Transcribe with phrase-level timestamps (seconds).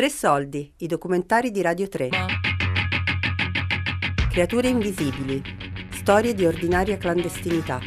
[0.00, 2.08] Tre soldi, i documentari di Radio 3.
[4.30, 5.42] Creature invisibili,
[5.90, 7.78] storie di ordinaria clandestinità.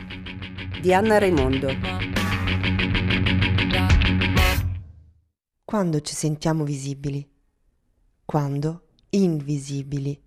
[0.79, 1.69] Di Anna Raimondo.
[5.65, 7.27] Quando ci sentiamo visibili?
[8.23, 10.21] Quando invisibili?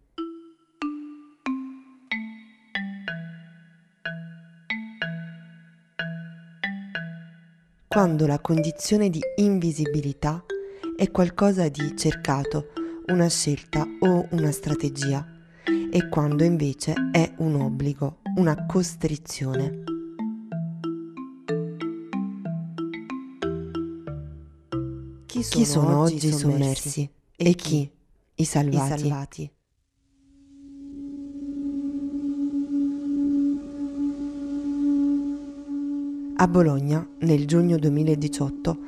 [7.87, 10.45] Quando la condizione di invisibilità
[10.97, 12.73] è qualcosa di cercato,
[13.09, 15.25] una scelta o una strategia,
[15.91, 19.85] e quando invece è un obbligo, una costrizione.
[25.27, 27.91] Chi sono, chi sono oggi sommersi e chi?
[28.37, 28.95] I salvati.
[28.95, 29.51] I salvati.
[36.39, 38.79] A Bologna, nel giugno 2018,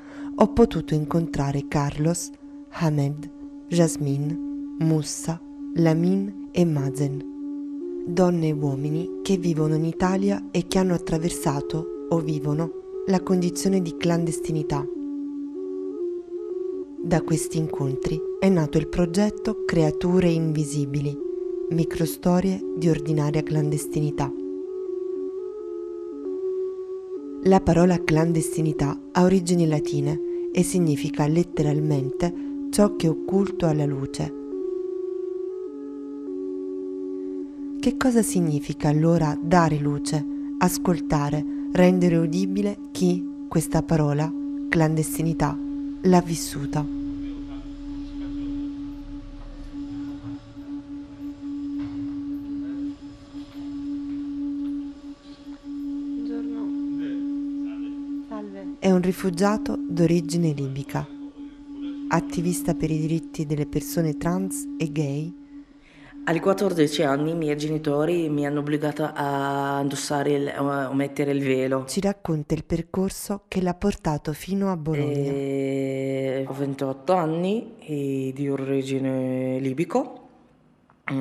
[0.41, 2.31] ho potuto incontrare Carlos,
[2.71, 3.29] Hamed,
[3.67, 5.41] Jasmine, Mussa,
[5.75, 12.21] Lamin e Mazen, donne e uomini che vivono in Italia e che hanno attraversato o
[12.21, 14.87] vivono la condizione di clandestinità.
[17.03, 21.19] Da questi incontri è nato il progetto Creature Invisibili,
[21.71, 24.33] microstorie di ordinaria clandestinità.
[27.43, 32.33] La parola clandestinità ha origini latine e significa letteralmente
[32.71, 34.33] ciò che è occulto alla luce.
[37.81, 40.25] Che cosa significa allora dare luce,
[40.59, 44.31] ascoltare, rendere udibile chi questa parola,
[44.69, 45.57] clandestinità,
[46.03, 46.98] l'ha vissuta?
[59.09, 61.07] Rifugiato d'origine libica,
[62.09, 65.35] attivista per i diritti delle persone trans e gay.
[66.25, 71.43] Ai 14 anni i miei genitori mi hanno obbligato a indossare il, o mettere il
[71.43, 71.87] velo.
[71.87, 75.31] Ci racconta il percorso che l'ha portato fino a Bologna.
[75.31, 80.27] E ho 28 anni di origine libico.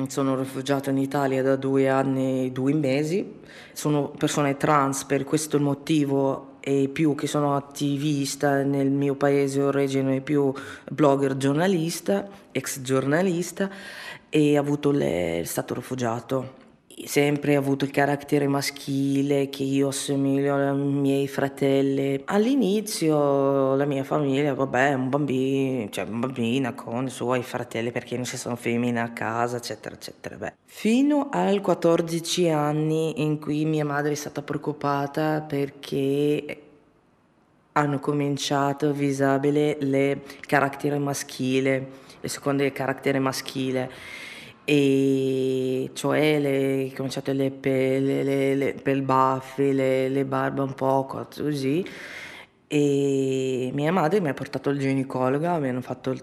[0.08, 3.36] Sono rifugiata in Italia da due anni e due mesi.
[3.72, 10.16] Sono persona trans, per questo motivo e più che sono attivista nel mio paese origine
[10.16, 10.52] e più
[10.90, 13.70] blogger giornalista, ex giornalista
[14.28, 16.67] e ho avuto il stato rifugiato.
[17.04, 22.20] Sempre avuto il carattere maschile che io assomiglio ai miei fratelli.
[22.24, 28.16] All'inizio la mia famiglia, vabbè, un bambino, cioè una bambina con i suoi fratelli perché
[28.16, 30.36] non ci sono femmine a casa, eccetera, eccetera.
[30.36, 30.54] Beh.
[30.64, 36.62] Fino ai 14 anni in cui mia madre è stata preoccupata perché
[37.72, 41.86] hanno cominciato visibile le carattere maschile,
[42.20, 43.90] le seconde carattere maschile
[44.70, 51.06] e cioè le, cominciate le pelle, le, le, le baffi, le, le barbe un po'
[51.06, 51.82] così.
[52.66, 56.14] E mia madre mi ha portato al ginecologa, mi hanno fatto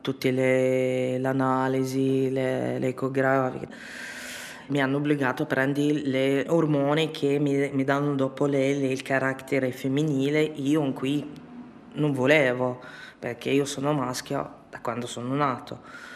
[0.00, 3.68] tutte le, l'analisi, le, le ecografiche.
[4.68, 9.02] Mi hanno obbligato a prendere le ormoni che mi, mi danno dopo le, le, il
[9.02, 11.30] carattere femminile, io qui
[11.92, 12.80] non volevo,
[13.18, 16.11] perché io sono maschio da quando sono nato.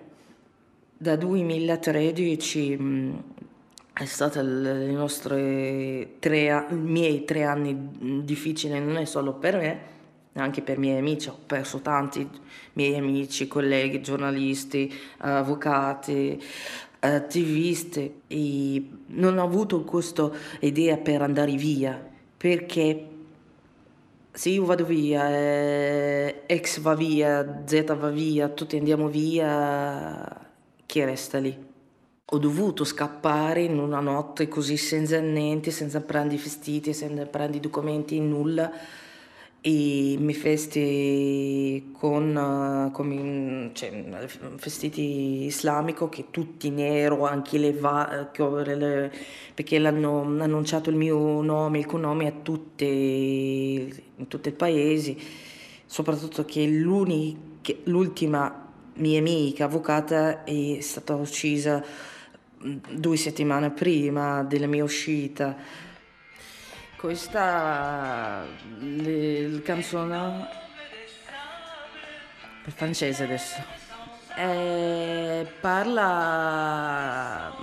[0.99, 3.23] Da 2013 mh,
[3.93, 9.81] è stato i nostri tre, i miei tre anni difficili, non è solo per me,
[10.35, 11.29] anche per i miei amici.
[11.29, 12.29] Ho perso tanti
[12.75, 16.43] miei amici, colleghi, giornalisti, avvocati,
[17.01, 20.31] attivisti e non ho avuto questa
[20.61, 23.16] idea per andare via perché
[24.37, 30.47] se io vado via, eh, X va via, Z va via, tutti andiamo via,
[30.85, 31.57] chi resta lì?
[32.27, 37.59] Ho dovuto scappare in una notte così senza niente, senza prendere i vestiti, senza prendere
[37.59, 38.71] i documenti, nulla
[39.67, 44.05] e mi vesti con, con cioè,
[44.63, 48.31] vestiti islamico che tutti nero, anche le, va,
[48.65, 49.13] le
[49.53, 55.21] perché l'hanno annunciato il mio nome, il cognome a tutte, in tutti i paesi,
[55.85, 56.65] soprattutto che
[57.85, 61.85] l'ultima mia amica avvocata è stata uccisa
[62.93, 65.57] due settimane prima della mia uscita.
[66.97, 68.45] Questa
[68.79, 70.49] le, canzone
[72.63, 73.85] per francese adesso
[74.37, 77.55] eh, parla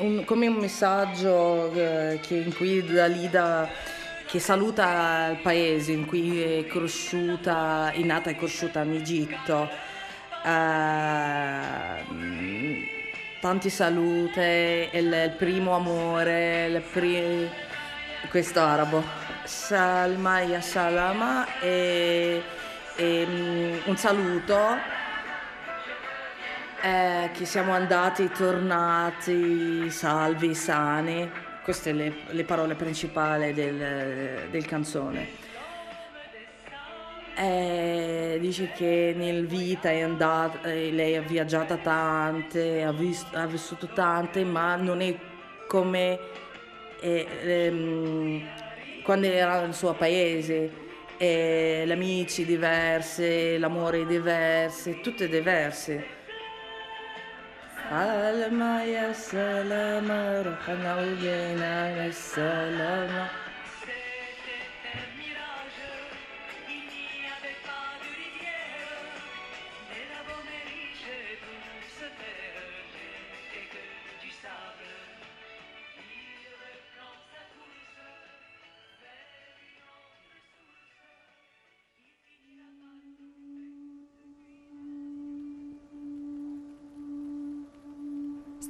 [0.00, 3.68] un, come un messaggio eh, che, in cui Dalida
[4.26, 9.68] che saluta il paese in cui è cresciuta, è nata e cresciuta in Egitto.
[10.42, 10.48] Uh,
[13.40, 17.50] tanti salute, il, il primo amore, il pri-
[18.28, 19.02] questo arabo.
[19.44, 22.42] Salma ya salama e,
[22.96, 24.56] e um, un saluto
[26.82, 31.30] eh, che siamo andati, tornati, salvi, sani.
[31.62, 35.50] Queste le, le, parole principali del, del canzone.
[37.34, 43.46] Eh, dice che nel vita è andata, eh, lei ha viaggiato tante, ha, visto, ha,
[43.46, 45.16] vissuto tante, ma non è
[45.66, 46.18] come
[47.02, 47.26] eh,
[47.66, 48.40] ehm,
[49.02, 50.70] quando era nel suo paese,
[51.18, 56.20] eh, le amici diverse, l'amore diverso, tutte diverse.
[57.90, 63.28] Alma ya salama, ruhana ujena salama.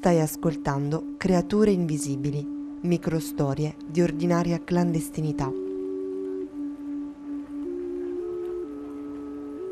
[0.03, 2.45] Stai ascoltando Creature Invisibili,
[2.81, 5.49] microstorie di ordinaria clandestinità.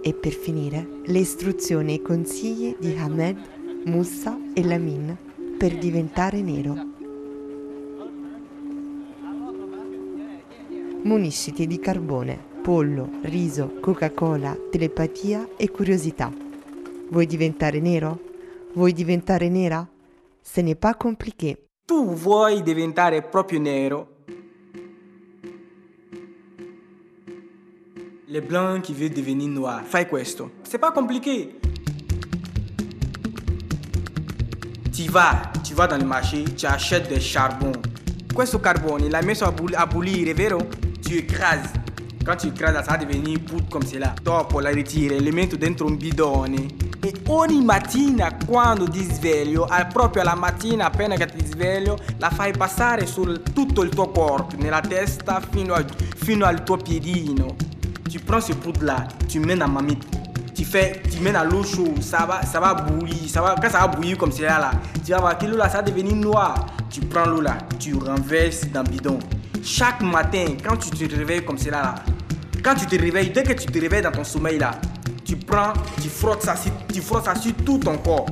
[0.00, 3.38] E per finire, le istruzioni e i consigli di Ahmed,
[3.86, 5.16] Mussa e Lamin
[5.58, 6.76] per diventare nero.
[11.02, 16.32] Munisciti di carbone, pollo, riso, Coca-Cola, telepatia e curiosità.
[17.08, 18.20] Vuoi diventare nero?
[18.74, 19.84] Vuoi diventare nera?
[20.42, 21.56] Ce n'est pas compliqué.
[21.86, 24.06] Tu vuoi diventare proprio nero?
[28.28, 29.82] Le blanc qui veut devenir noir.
[29.84, 30.50] Fai questo.
[30.62, 31.56] C'est pas compliqué.
[34.92, 37.72] Tu vas, tu vas dans le marché, tu achètes des charbons.
[38.32, 39.86] Questo carbone, la messo a, boul- a
[40.34, 40.58] vero?
[41.02, 41.72] Tu écrases.
[42.24, 44.14] Quand tu écrases, ça va devenir poudre comme cela.
[44.22, 46.66] Dopo la ritiri, le metto dentro un bidone
[47.02, 52.52] e ogni mattina quando ti sveglio, proprio alla mattina appena che ti sveglio, la fai
[52.52, 55.84] passare su tutto il tuo corpo, nella testa fino, a,
[56.16, 57.56] fino al tuo piedino.
[58.10, 60.18] Tu prends ce poudre là, tu mets dans ma mamite.
[60.54, 63.70] Tu, fais, tu mets dans l'eau chaude, ça va, ça va bouillir, ça va, quand
[63.70, 66.14] ça va bouillir comme cela là, tu vas voir que l'eau là, ça va devenir
[66.16, 66.66] noir.
[66.90, 69.18] Tu prends l'eau là, tu renverses dans le bidon.
[69.62, 71.94] Chaque matin, quand tu te réveilles comme cela là,
[72.62, 74.72] quand tu te réveilles, dès que tu te réveilles dans ton sommeil là,
[75.30, 75.72] tu prends,
[76.02, 76.56] tu frottes ça,
[76.92, 78.26] tu frottes ça sur tout ton corps.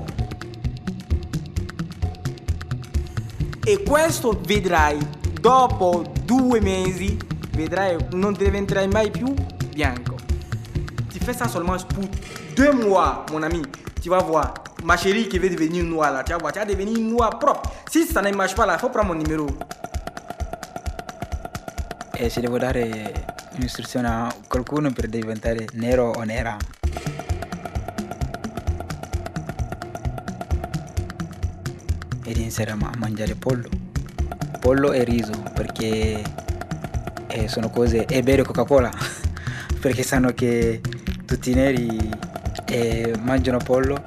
[3.64, 4.98] E questo vedrai,
[5.40, 7.16] dopo due mesi,
[7.52, 9.32] vedrai, non diventerai mai più
[9.72, 10.16] bianco.
[11.12, 12.04] Tu fais ça seulement pour
[12.56, 13.62] deux mois, mon ami.
[14.02, 16.64] Tu vas voir, ma chérie qui veut devenir noire là, tu vas voir, tu vas
[16.64, 17.70] devenir noir propre.
[17.88, 19.46] Si ça ne marche pas là, il faut prendre mon numéro.
[22.20, 23.12] E se devo dare
[23.54, 26.56] un'istruzione a qualcuno per diventare nero o nera.
[32.48, 33.68] Iniziare a mangiare pollo.
[34.58, 36.22] Pollo e riso perché
[37.26, 38.06] eh, sono cose...
[38.06, 38.90] e bere Coca-Cola
[39.78, 40.80] perché sanno che
[41.26, 42.08] tutti i neri
[42.64, 44.02] eh, mangiano pollo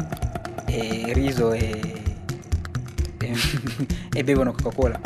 [0.65, 2.01] e riso e,
[3.19, 3.33] e,
[4.12, 5.00] e bevono Coca-Cola.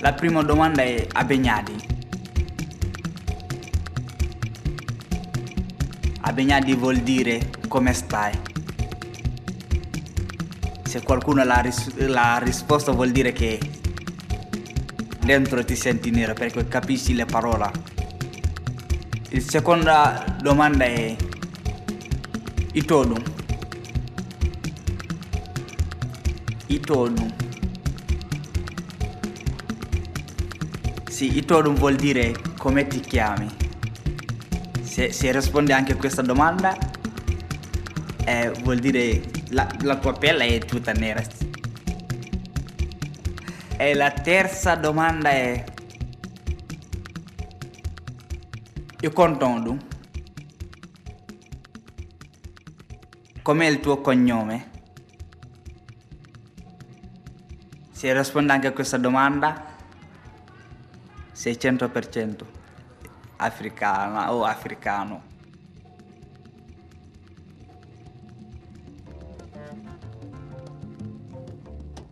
[0.00, 1.91] La prima domanda è a Begnadi.
[6.32, 8.32] A Begnadi vuol dire come stai.
[10.82, 13.60] Se qualcuno l'ha, ris- l'ha risposto vuol dire che
[15.20, 17.70] dentro ti senti nero perché capisci le parole.
[19.28, 21.14] La seconda domanda è
[22.72, 23.22] Itodu.
[26.68, 27.34] Itodu.
[31.10, 33.61] Sì, Itodu vuol dire come ti chiami.
[34.92, 36.76] Se, se rispondi anche a questa domanda,
[38.26, 41.22] eh, vuol dire la, la tua pelle è tutta nera.
[43.78, 45.64] E la terza domanda è...
[49.00, 49.78] Io contondo.
[53.40, 54.70] Com'è il tuo cognome?
[57.92, 59.74] Se rispondi anche a questa domanda,
[61.34, 62.60] 600%
[63.42, 65.30] africana o africano.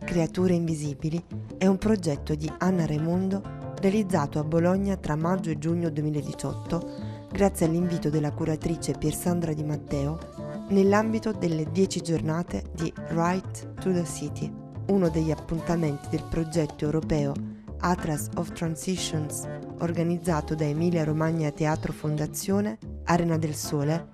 [0.03, 1.23] Creature Invisibili
[1.57, 3.41] è un progetto di Anna Raimondo
[3.79, 10.19] realizzato a Bologna tra maggio e giugno 2018 grazie all'invito della curatrice Piersandra Di Matteo
[10.69, 14.51] nell'ambito delle 10 giornate di Right to the City,
[14.87, 17.50] uno degli appuntamenti del progetto europeo
[17.81, 19.47] Atlas of Transitions
[19.79, 24.07] organizzato da Emilia Romagna Teatro Fondazione Arena del Sole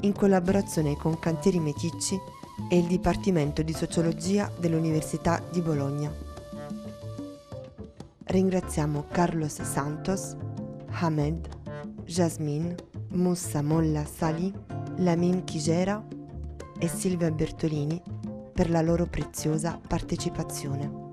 [0.00, 2.18] in collaborazione con Cantieri Meticci
[2.68, 6.12] e il Dipartimento di Sociologia dell'Università di Bologna.
[8.24, 10.36] Ringraziamo Carlos Santos,
[10.90, 11.48] Hamed,
[12.04, 12.74] Jasmine,
[13.10, 14.52] Mussa Molla Sali,
[14.96, 16.04] Lamin Chigera
[16.78, 18.00] e Silvia Bertolini
[18.52, 21.05] per la loro preziosa partecipazione.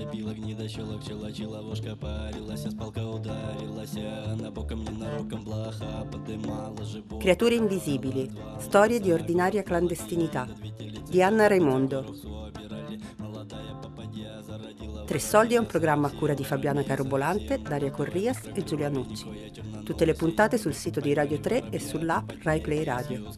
[0.00, 3.96] топила, гнида щелок чела вошка парилась, а спалка ударилась,
[4.32, 10.48] она боком ненароком блаха подымала же Creature invisibili, storie di ordinaria clandestinità
[11.08, 12.14] di Anna Raimondo.
[15.06, 19.52] Tre soldi è un programma a cura di Fabiana Carobolante, Daria Corrias e Giulia Nucci.
[19.84, 23.32] Tutte le puntate sul sito di Radio 3 e sull'app Rai Play Radio.